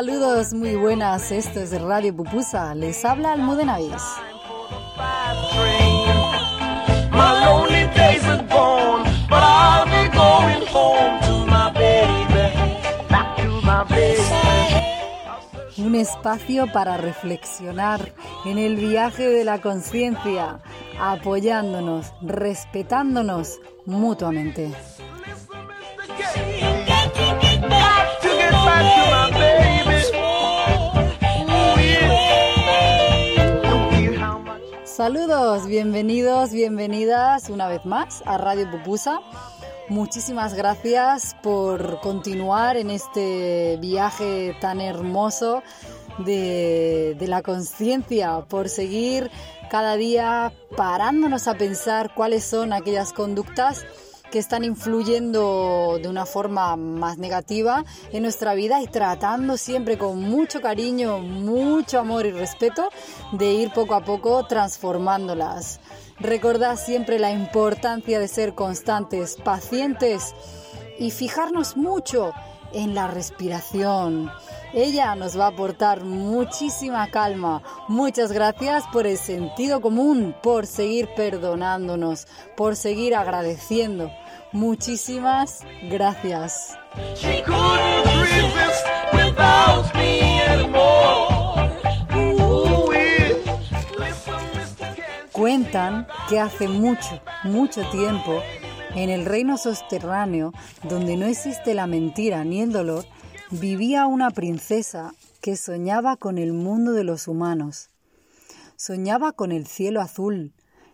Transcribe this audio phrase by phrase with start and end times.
[0.00, 4.02] Saludos muy buenas, esto es Radio Pupusa, les habla Almudena Avis.
[15.76, 18.00] Un espacio para reflexionar
[18.46, 20.60] en el viaje de la conciencia,
[20.98, 24.72] apoyándonos, respetándonos mutuamente.
[35.00, 39.22] Saludos, bienvenidos, bienvenidas una vez más a Radio Pupusa.
[39.88, 45.62] Muchísimas gracias por continuar en este viaje tan hermoso
[46.18, 49.30] de, de la conciencia, por seguir
[49.70, 53.86] cada día parándonos a pensar cuáles son aquellas conductas
[54.30, 60.20] que están influyendo de una forma más negativa en nuestra vida y tratando siempre con
[60.22, 62.88] mucho cariño, mucho amor y respeto
[63.32, 65.80] de ir poco a poco transformándolas.
[66.18, 70.34] Recordad siempre la importancia de ser constantes, pacientes
[70.98, 72.32] y fijarnos mucho
[72.72, 74.30] en la respiración.
[74.72, 77.62] Ella nos va a aportar muchísima calma.
[77.88, 82.26] Muchas gracias por el sentido común, por seguir perdonándonos,
[82.56, 84.10] por seguir agradeciendo.
[84.52, 85.60] Muchísimas
[85.90, 86.76] gracias.
[95.32, 98.42] Cuentan que hace mucho, mucho tiempo,
[98.94, 100.52] en el reino subterráneo,
[100.88, 103.04] donde no existe la mentira ni el dolor,
[103.50, 107.90] vivía una princesa que soñaba con el mundo de los humanos.
[108.76, 110.52] Soñaba con el cielo azul,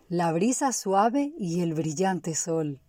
[0.09, 2.79] la brisa suave y el brillante sol.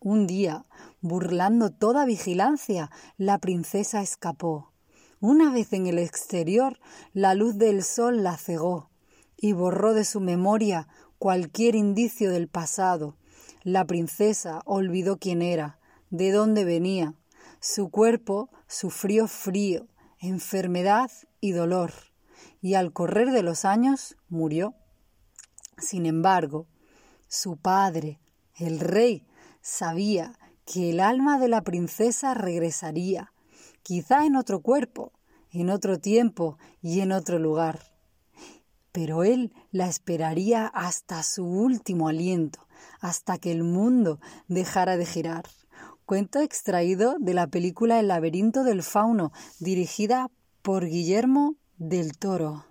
[0.00, 0.64] Un día,
[1.00, 4.72] burlando toda vigilancia, la princesa escapó.
[5.20, 6.78] Una vez en el exterior,
[7.12, 8.90] la luz del sol la cegó
[9.36, 10.88] y borró de su memoria
[11.18, 13.16] cualquier indicio del pasado.
[13.62, 15.78] La princesa olvidó quién era,
[16.10, 17.14] de dónde venía.
[17.60, 19.88] Su cuerpo sufrió frío,
[20.20, 21.10] enfermedad
[21.40, 21.92] y dolor,
[22.60, 24.74] y al correr de los años murió.
[25.76, 26.66] Sin embargo,
[27.26, 28.20] su padre,
[28.56, 29.26] el rey,
[29.60, 33.32] sabía que el alma de la princesa regresaría,
[33.82, 35.12] quizá en otro cuerpo,
[35.50, 37.80] en otro tiempo y en otro lugar.
[38.92, 42.67] Pero él la esperaría hasta su último aliento,
[43.00, 45.44] hasta que el mundo dejara de girar.
[46.04, 50.30] Cuento extraído de la película El laberinto del fauno, dirigida
[50.62, 52.64] por Guillermo del Toro.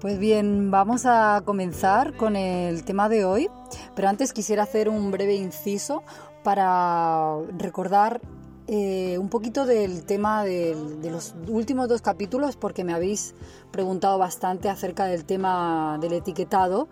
[0.00, 3.50] Pues bien, vamos a comenzar con el tema de hoy,
[3.96, 6.02] pero antes quisiera hacer un breve inciso
[6.44, 8.20] para recordar
[8.70, 10.76] eh, un poquito del tema de,
[11.10, 13.34] los últimos dos capítulos, porque me habéis
[13.70, 16.86] preguntado bastante acerca del tema del etiquetado,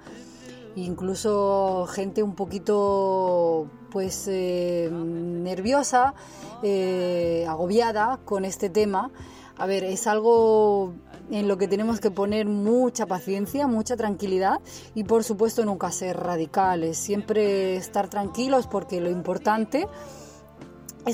[0.74, 6.14] incluso gente un poquito pues eh, nerviosa,
[6.62, 9.10] eh, agobiada con este tema.
[9.58, 10.94] A ver, es algo
[11.30, 14.60] en lo que tenemos que poner mucha paciencia, mucha tranquilidad
[14.94, 19.86] y por supuesto nunca ser radicales, siempre estar tranquilos porque lo importante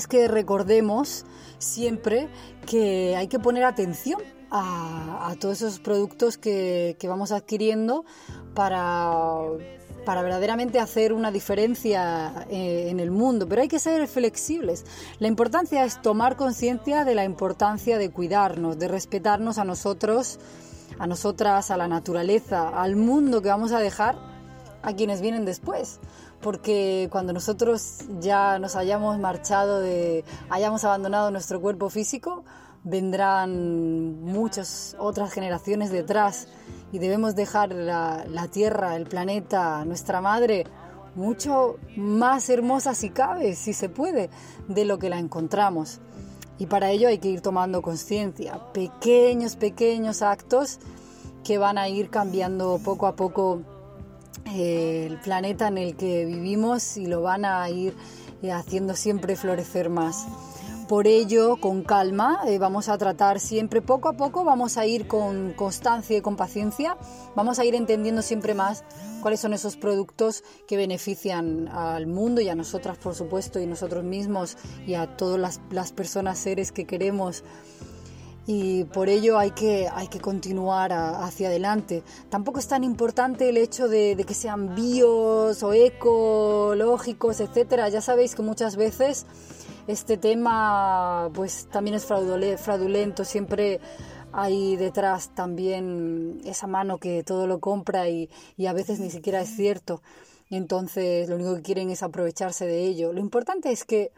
[0.07, 1.25] que recordemos
[1.59, 2.29] siempre
[2.65, 8.05] que hay que poner atención a, todos esos productos que, que vamos adquiriendo
[8.53, 9.47] para
[10.03, 14.85] para verdaderamente hacer una diferencia eh, en el mundo, pero hay que ser flexibles.
[15.19, 20.39] La importancia es tomar conciencia de la importancia de cuidarnos, de respetarnos a nosotros,
[20.99, 24.17] a nosotras, a la naturaleza, al mundo que vamos a dejar
[24.81, 25.99] a quienes vienen después.
[26.43, 32.43] Porque cuando nosotros ya nos hayamos marchado, de, hayamos abandonado nuestro cuerpo físico,
[32.83, 36.47] vendrán muchas otras generaciones detrás
[36.91, 40.65] y debemos dejar la, Tierra, el planeta, nuestra madre,
[41.15, 44.29] mucho más hermosa si cabe, si se puede,
[44.67, 46.01] de lo que la encontramos.
[46.59, 50.79] Y para ello hay que ir tomando conciencia, pequeños, pequeños actos
[51.43, 53.61] que van a ir cambiando poco a poco
[54.45, 57.95] el planeta en el que vivimos y lo van a ir
[58.41, 60.27] eh, haciendo siempre florecer más.
[60.87, 65.07] Por ello, con calma, eh, vamos a tratar siempre poco a poco, vamos a ir
[65.07, 66.97] con constancia y con paciencia,
[67.35, 68.83] vamos a ir entendiendo siempre más
[69.21, 74.03] cuáles son esos productos que benefician al mundo y a nosotras, por supuesto, y nosotros
[74.03, 77.45] mismos y a todas las personas, seres que queremos
[78.45, 82.03] y por ello hay que, hay que continuar hacia adelante.
[82.29, 87.87] Tampoco es tan importante el hecho de, que sean bios o ecológicos, etcétera.
[87.89, 89.25] Ya sabéis que muchas veces
[89.87, 93.79] este tema pues también es fraudulento, siempre
[94.31, 99.41] hay detrás también esa mano que todo lo compra y, y a veces ni siquiera
[99.41, 100.01] es cierto.
[100.49, 103.13] Entonces lo único que quieren es aprovecharse de ello.
[103.13, 104.11] Lo importante es que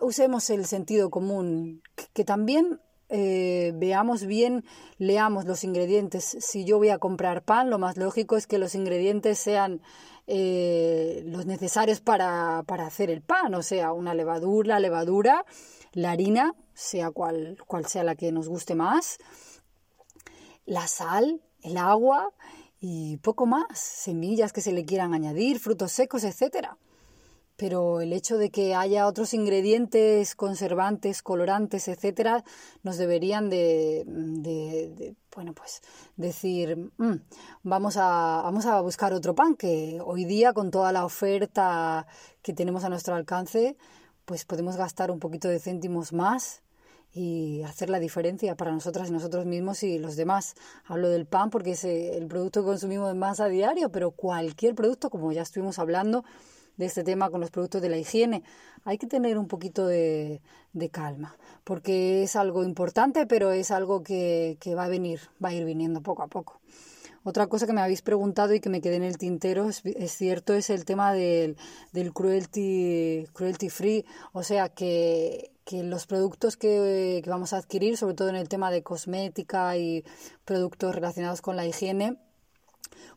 [0.00, 1.82] usemos el sentido común,
[2.12, 4.64] que también eh, veamos bien,
[4.98, 6.36] leamos los ingredientes.
[6.40, 9.80] Si yo voy a comprar pan, lo más lógico es que los ingredientes sean
[10.26, 15.46] eh, los necesarios para, para, hacer el pan, o sea, una levadura, la levadura,
[15.92, 19.18] la harina, sea cual, cual sea la que nos guste más,
[20.66, 22.34] la sal, el agua
[22.78, 26.76] y poco más, semillas que se le quieran añadir, frutos secos, etcétera
[27.58, 32.44] pero el hecho de que haya otros ingredientes conservantes, colorantes, etcétera,
[32.84, 35.82] nos deberían de, de, bueno, pues
[36.16, 37.16] decir, mm,
[37.64, 42.06] vamos, a, vamos a buscar otro pan, que hoy día con toda la oferta
[42.42, 43.76] que tenemos a nuestro alcance,
[44.24, 46.62] pues podemos gastar un poquito de céntimos más
[47.12, 50.54] y hacer la diferencia para nosotras y nosotros mismos y los demás.
[50.84, 55.10] Hablo del pan porque es el producto que consumimos más a diario, pero cualquier producto,
[55.10, 56.24] como ya estuvimos hablando,
[56.78, 58.42] de este tema con los productos de la higiene.
[58.84, 60.40] Hay que tener un poquito de,
[60.90, 65.64] calma, porque es algo importante, pero es algo que, va a venir, va a ir
[65.64, 66.60] viniendo poco a poco.
[67.24, 69.82] Otra cosa que me habéis preguntado y que me quedé en el tintero, es,
[70.12, 71.56] cierto, es el tema del,
[71.92, 77.96] del cruelty, cruelty free, o sea que, que los productos que, que, vamos a adquirir,
[77.96, 80.04] sobre todo en el tema de cosmética y
[80.44, 82.16] productos relacionados con la higiene,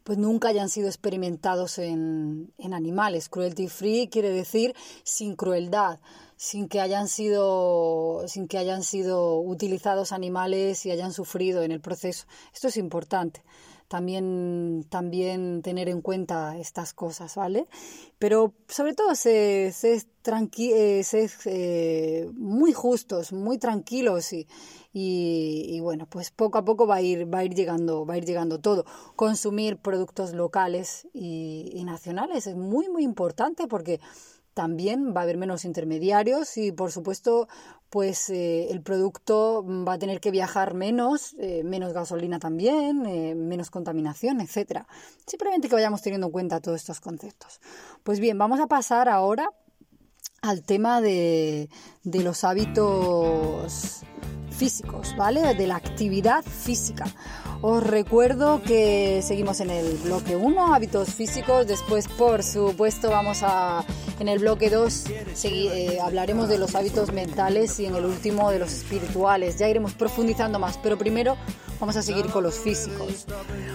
[0.03, 3.29] pues nunca hayan sido experimentados en, en animales.
[3.29, 5.99] Cruelty free quiere decir sin crueldad,
[6.35, 11.81] sin que hayan sido sin que hayan sido utilizados animales y hayan sufrido en el
[11.81, 12.25] proceso.
[12.53, 13.43] Esto es importante
[13.91, 17.67] también, también tener en cuenta estas cosas, ¿vale?
[18.19, 21.03] Pero sobre todo se, se, eh,
[21.45, 24.47] eh, muy justos, muy tranquilos y,
[24.93, 28.17] y, bueno, pues poco a poco va a ir, va a ir llegando, va a
[28.17, 28.85] ir llegando todo.
[29.17, 33.99] Consumir productos locales y nacionales es muy, muy importante porque
[34.53, 37.47] también va a haber menos intermediarios y por supuesto
[37.89, 43.35] pues eh, el producto va a tener que viajar menos, eh, menos gasolina también, eh,
[43.35, 44.87] menos contaminación, etcétera.
[45.25, 47.59] Simplemente que vayamos teniendo en cuenta todos estos conceptos.
[48.03, 49.51] Pues bien, vamos a pasar ahora
[50.41, 51.69] al tema de,
[52.03, 54.03] de los hábitos
[54.51, 55.55] físicos, ¿vale?
[55.55, 57.05] De la actividad física.
[57.63, 63.85] Os recuerdo que seguimos en el bloque 1, hábitos físicos, después por supuesto vamos a,
[64.19, 65.03] en el bloque 2
[65.43, 69.93] eh, hablaremos de los hábitos mentales y en el último de los espirituales, ya iremos
[69.93, 71.37] profundizando más, pero primero
[71.79, 73.25] vamos a seguir con los físicos.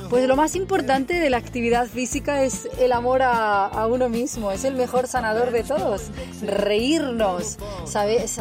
[0.09, 4.65] Pues lo más importante de la actividad física es el amor a, uno mismo, es
[4.65, 6.03] el mejor sanador de todos,
[6.41, 7.59] reírnos.
[7.85, 8.39] ¿Sabes?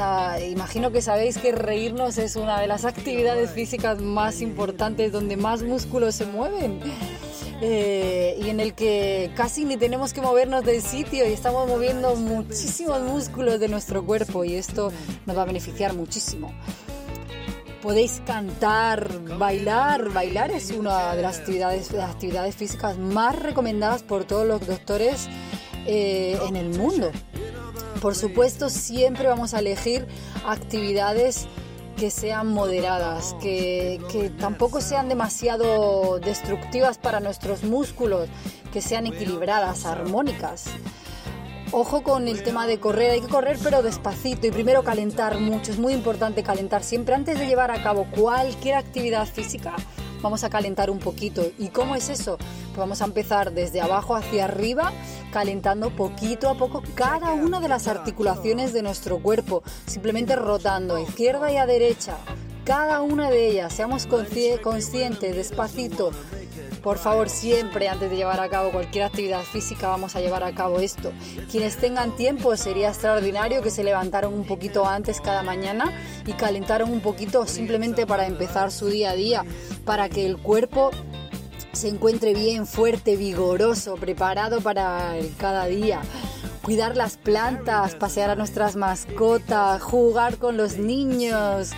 [0.48, 6.16] imagino que sabéis que reírnos una de las actividades físicas más importantes donde más músculos
[6.16, 6.80] se mueven.
[7.62, 12.16] Eh, y en el que casi ni tenemos que movernos del sitio y estamos moviendo
[12.16, 14.92] muchísimos músculos de nuestro cuerpo y esto
[15.26, 16.52] nos va a beneficiar muchísimo
[17.86, 20.12] podéis cantar, bailar.
[20.12, 25.28] Bailar es una de las actividades, actividades físicas más recomendadas por todos los doctores
[25.86, 27.12] eh, en el mundo.
[28.02, 30.08] Por supuesto, siempre vamos a elegir
[30.48, 31.48] actividades
[31.96, 38.28] que sean moderadas, que, que, tampoco sean demasiado destructivas para nuestros músculos,
[38.74, 40.66] que sean equilibradas, armónicas.
[41.72, 45.72] Ojo con el tema de correr, hay que correr pero despacito y primero calentar mucho,
[45.72, 49.76] es muy importante calentar siempre antes de llevar a cabo cualquier actividad física.
[50.22, 51.46] Vamos a calentar un poquito.
[51.60, 52.38] ¿Y cómo es eso?
[52.38, 54.92] Pues vamos a empezar desde abajo hacia arriba,
[55.36, 61.02] calentando poquito a poco cada una de las articulaciones de nuestro cuerpo, simplemente rotando a
[61.02, 62.16] izquierda y a derecha,
[62.64, 63.74] cada una de ellas.
[63.74, 66.12] Seamos conscientes, despacito,
[66.82, 70.54] Por favor, siempre antes de llevar a cabo cualquier actividad física vamos a llevar a
[70.54, 71.12] cabo esto.
[71.52, 75.92] Quienes tengan tiempo sería extraordinario que se levantaron un poquito antes cada mañana
[76.28, 79.44] y calentaron un poquito simplemente para empezar su día a día,
[79.84, 80.92] para que el cuerpo
[81.76, 86.02] se encuentre bien, fuerte, vigoroso, preparado para cada día
[86.66, 91.74] cuidar las plantas, pasear a nuestras mascotas, jugar con los niños,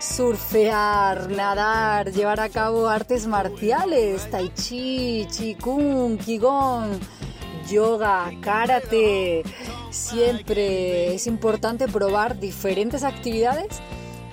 [0.00, 6.98] surfear, nadar, llevar a cabo artes marciales, tai chi, qigong, qigong,
[7.70, 9.44] yoga, karate.
[9.90, 13.80] Siempre es importante probar diferentes actividades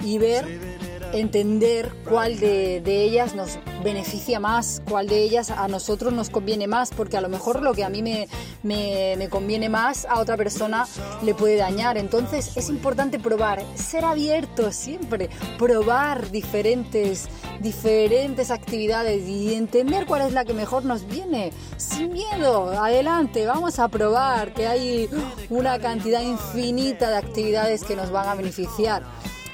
[0.04, 0.79] y ver
[1.14, 6.92] entender cuál de, ellas nos beneficia más, cuál de ellas a nosotros nos conviene más,
[6.92, 8.28] porque a lo mejor lo que a mí me,
[8.64, 10.86] me, conviene más a otra persona
[11.24, 11.98] le puede dañar.
[11.98, 17.28] Entonces es importante probar, ser abierto siempre, probar diferentes,
[17.60, 21.52] diferentes actividades y entender cuál es la que mejor nos viene.
[21.78, 25.10] Sin miedo, adelante, vamos a probar que hay
[25.50, 29.04] una cantidad infinita de actividades que nos van a beneficiar.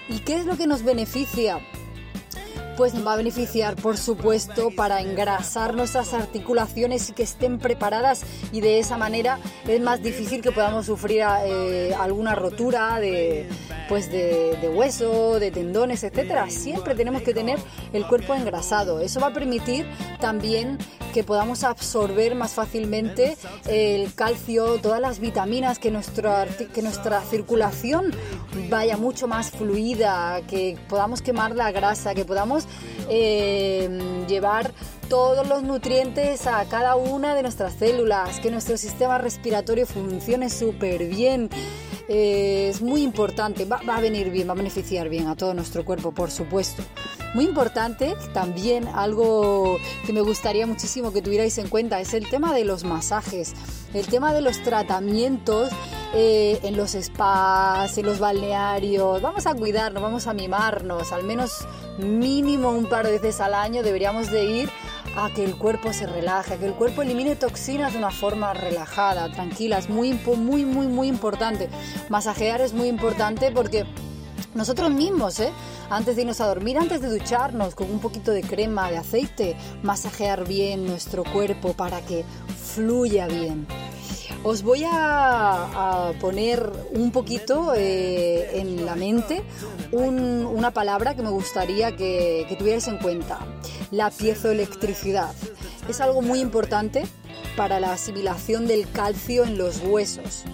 [0.07, 1.59] ¿Y qué es lo que nos beneficia?
[2.77, 8.23] Pues nos va a beneficiar, por supuesto, para engrasar nuestras articulaciones y que estén preparadas
[8.51, 13.47] y de esa manera es más difícil que podamos sufrir eh, alguna rotura de,
[13.87, 16.49] pues de, de, hueso, de tendones, etcétera.
[16.49, 17.57] Siempre tenemos que tener
[17.93, 18.99] el cuerpo engrasado.
[18.99, 19.87] Eso va a permitir
[20.19, 20.77] también
[21.15, 23.37] que podamos absorber más fácilmente
[23.69, 28.11] el calcio, todas las vitaminas, que, nuestra, que nuestra circulación
[28.69, 32.67] vaya mucho más fluida, que podamos quemar la grasa, que podamos
[33.09, 34.73] eh, llevar
[35.07, 41.07] todos los nutrientes a cada una de nuestras células, que nuestro sistema respiratorio funcione súper
[41.07, 41.49] bien.
[42.07, 45.83] Es muy importante, va, va, a venir bien, va a beneficiar bien a todo nuestro
[45.83, 46.83] cuerpo, por supuesto.
[47.33, 52.53] Muy importante también algo que me gustaría muchísimo que tuvierais en cuenta es el tema
[52.53, 53.53] de los masajes,
[53.93, 55.69] el tema de los tratamientos
[56.13, 59.21] eh, en los spas, en los balnearios.
[59.21, 63.83] Vamos a cuidarnos, vamos a mimarnos, al menos mínimo un par de veces al año
[63.83, 64.69] deberíamos de ir
[65.15, 68.53] a que el cuerpo se relaje, a que el cuerpo elimine toxinas de una forma
[68.53, 69.77] relajada, tranquila.
[69.77, 71.69] Es muy, muy, muy, muy importante.
[72.09, 73.85] Masajear es muy importante porque
[74.53, 75.51] nosotros mismos, ¿eh?
[75.89, 79.55] antes de irnos a dormir, antes de ducharnos con un poquito de crema, de aceite,
[79.83, 82.23] masajear bien nuestro cuerpo para que
[82.73, 83.67] fluya bien.
[84.43, 89.43] Os voy a, poner un poquito eh, en la mente
[89.91, 93.39] una palabra que me gustaría que, que tuvierais en cuenta,
[93.91, 95.33] la piezoelectricidad.
[95.89, 97.03] Es algo muy importante
[97.55, 100.45] para la asimilación del calcio en los huesos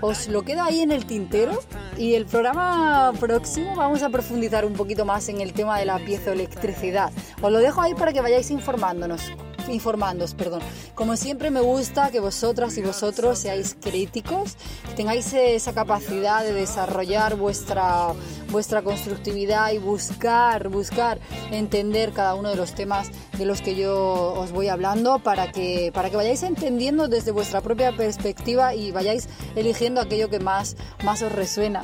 [0.00, 1.58] os lo queda ahí en el tintero
[1.96, 5.98] y el programa próximo vamos a profundizar un poquito más en el tema de la
[5.98, 7.12] piezoelectricidad.
[7.40, 9.22] Os lo dejo ahí para que vayáis informándonos
[9.68, 10.60] informándoos, perdón.
[10.94, 14.56] Como siempre me gusta que vosotras y vosotros seáis críticos,
[14.96, 18.12] tengáis esa capacidad de desarrollar vuestra,
[18.50, 21.18] vuestra constructividad y buscar, buscar
[21.50, 25.90] entender cada uno de los temas de los que yo os voy hablando para que,
[25.92, 31.22] para que vayáis entendiendo desde vuestra propia perspectiva y vayáis eligiendo aquello que más, más
[31.22, 31.82] os resuena.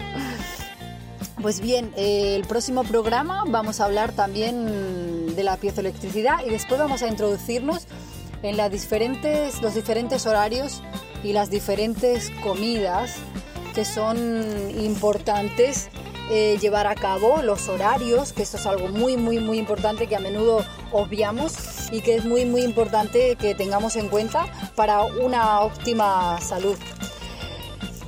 [1.40, 5.01] Pues bien, eh, el próximo programa vamos a hablar también
[5.34, 7.86] de la piezoelectricidad y después vamos a introducirnos
[8.42, 10.82] en las diferentes, los diferentes horarios
[11.22, 13.16] y las diferentes comidas
[13.74, 14.18] que son
[14.78, 15.88] importantes
[16.30, 20.16] eh, llevar a cabo, los horarios, que esto es algo muy, muy, muy importante que
[20.16, 21.54] a menudo obviamos
[21.90, 24.46] y que es muy, muy importante que tengamos en cuenta
[24.76, 26.76] para una óptima salud.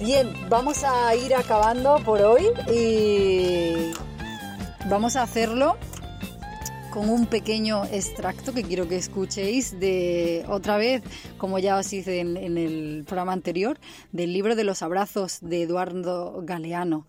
[0.00, 3.92] Bien, vamos a ir acabando por hoy y
[4.88, 5.76] vamos a hacerlo
[6.94, 11.02] con un pequeño extracto que quiero que escuchéis de otra vez,
[11.38, 13.80] como ya os hice en, el programa anterior,
[14.12, 17.08] del libro de los abrazos de Eduardo Galeano.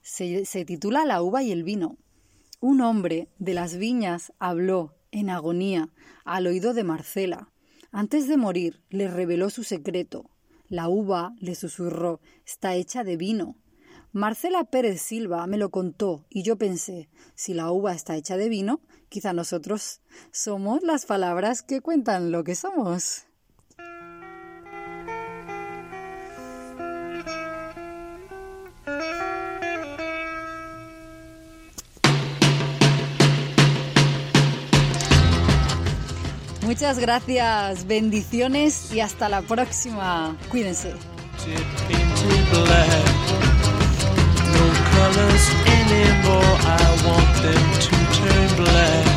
[0.00, 1.98] Se, se titula La uva y el vino.
[2.60, 5.90] Un hombre de las viñas habló en agonía
[6.24, 7.50] al oído de Marcela.
[7.90, 10.30] Antes de morir le reveló su secreto
[10.72, 13.58] la uva, le susurró, está hecha de vino.
[14.12, 18.48] Marcela Pérez Silva me lo contó y yo pensé, si la uva está hecha de
[18.48, 18.80] vino,
[19.12, 20.00] quizá nosotros
[20.32, 23.26] somos las palabras que cuentan lo que somos.
[36.62, 40.38] Muchas gracias, bendiciones y hasta la próxima.
[40.50, 40.94] Cuídense.
[48.22, 49.11] Turn black.